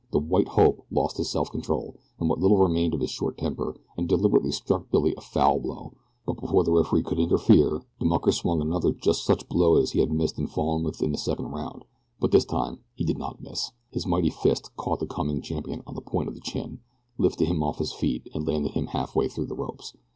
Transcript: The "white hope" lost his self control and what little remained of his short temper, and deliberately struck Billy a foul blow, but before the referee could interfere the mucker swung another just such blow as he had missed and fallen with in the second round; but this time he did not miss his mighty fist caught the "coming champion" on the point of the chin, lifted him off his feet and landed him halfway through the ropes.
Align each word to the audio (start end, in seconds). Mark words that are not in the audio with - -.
The 0.09 0.17
"white 0.17 0.47
hope" 0.47 0.83
lost 0.89 1.17
his 1.17 1.29
self 1.29 1.51
control 1.51 1.93
and 2.19 2.27
what 2.27 2.39
little 2.39 2.57
remained 2.57 2.95
of 2.95 3.01
his 3.01 3.11
short 3.11 3.37
temper, 3.37 3.75
and 3.95 4.09
deliberately 4.09 4.51
struck 4.51 4.89
Billy 4.89 5.13
a 5.15 5.21
foul 5.21 5.59
blow, 5.59 5.93
but 6.25 6.41
before 6.41 6.63
the 6.63 6.71
referee 6.71 7.03
could 7.03 7.19
interfere 7.19 7.83
the 7.99 8.05
mucker 8.05 8.31
swung 8.31 8.61
another 8.61 8.93
just 8.93 9.23
such 9.23 9.47
blow 9.47 9.75
as 9.77 9.91
he 9.91 9.99
had 9.99 10.11
missed 10.11 10.39
and 10.39 10.49
fallen 10.49 10.83
with 10.83 11.03
in 11.03 11.11
the 11.11 11.19
second 11.19 11.49
round; 11.49 11.85
but 12.19 12.31
this 12.31 12.45
time 12.45 12.79
he 12.95 13.05
did 13.05 13.19
not 13.19 13.43
miss 13.43 13.73
his 13.91 14.07
mighty 14.07 14.31
fist 14.31 14.75
caught 14.75 14.99
the 15.01 15.05
"coming 15.05 15.39
champion" 15.39 15.83
on 15.85 15.93
the 15.93 16.01
point 16.01 16.27
of 16.27 16.33
the 16.33 16.41
chin, 16.41 16.79
lifted 17.19 17.45
him 17.47 17.61
off 17.61 17.77
his 17.77 17.93
feet 17.93 18.27
and 18.33 18.47
landed 18.47 18.71
him 18.71 18.87
halfway 18.87 19.27
through 19.27 19.45
the 19.45 19.53
ropes. 19.55 19.93